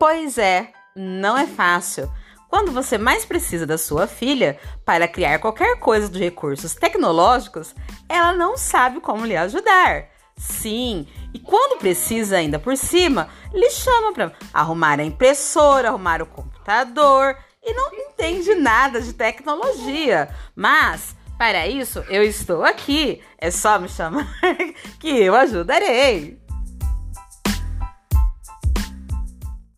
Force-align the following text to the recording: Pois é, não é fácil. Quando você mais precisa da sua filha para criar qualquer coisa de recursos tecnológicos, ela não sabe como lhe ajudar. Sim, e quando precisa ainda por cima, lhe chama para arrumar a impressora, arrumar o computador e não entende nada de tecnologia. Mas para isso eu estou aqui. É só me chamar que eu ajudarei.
Pois 0.00 0.38
é, 0.38 0.72
não 0.96 1.36
é 1.36 1.46
fácil. 1.46 2.10
Quando 2.48 2.72
você 2.72 2.96
mais 2.96 3.26
precisa 3.26 3.66
da 3.66 3.76
sua 3.76 4.06
filha 4.06 4.58
para 4.82 5.06
criar 5.06 5.38
qualquer 5.40 5.78
coisa 5.78 6.08
de 6.08 6.18
recursos 6.18 6.74
tecnológicos, 6.74 7.74
ela 8.08 8.32
não 8.32 8.56
sabe 8.56 8.98
como 8.98 9.26
lhe 9.26 9.36
ajudar. 9.36 10.08
Sim, 10.38 11.06
e 11.34 11.38
quando 11.38 11.78
precisa 11.78 12.38
ainda 12.38 12.58
por 12.58 12.78
cima, 12.78 13.28
lhe 13.52 13.70
chama 13.70 14.14
para 14.14 14.32
arrumar 14.54 14.98
a 14.98 15.04
impressora, 15.04 15.88
arrumar 15.88 16.22
o 16.22 16.26
computador 16.26 17.36
e 17.62 17.74
não 17.74 17.92
entende 17.92 18.54
nada 18.54 19.02
de 19.02 19.12
tecnologia. 19.12 20.34
Mas 20.56 21.14
para 21.36 21.68
isso 21.68 22.02
eu 22.08 22.22
estou 22.22 22.64
aqui. 22.64 23.22
É 23.36 23.50
só 23.50 23.78
me 23.78 23.88
chamar 23.88 24.26
que 24.98 25.08
eu 25.08 25.34
ajudarei. 25.34 26.39